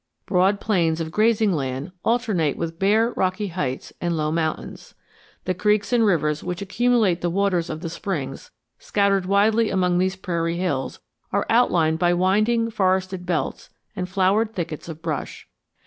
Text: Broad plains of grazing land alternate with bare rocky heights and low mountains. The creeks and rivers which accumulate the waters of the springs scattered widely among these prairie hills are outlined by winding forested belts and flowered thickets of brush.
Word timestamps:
Broad 0.25 0.59
plains 0.59 0.99
of 0.99 1.11
grazing 1.11 1.53
land 1.53 1.91
alternate 2.03 2.57
with 2.57 2.79
bare 2.79 3.11
rocky 3.11 3.49
heights 3.49 3.93
and 4.01 4.17
low 4.17 4.31
mountains. 4.31 4.95
The 5.45 5.53
creeks 5.53 5.93
and 5.93 6.03
rivers 6.03 6.43
which 6.43 6.59
accumulate 6.59 7.21
the 7.21 7.29
waters 7.29 7.69
of 7.69 7.81
the 7.81 7.87
springs 7.89 8.49
scattered 8.79 9.27
widely 9.27 9.69
among 9.69 9.99
these 9.99 10.15
prairie 10.15 10.57
hills 10.57 11.01
are 11.31 11.45
outlined 11.51 11.99
by 11.99 12.15
winding 12.15 12.71
forested 12.71 13.27
belts 13.27 13.69
and 13.95 14.09
flowered 14.09 14.55
thickets 14.55 14.89
of 14.89 15.03
brush. 15.03 15.47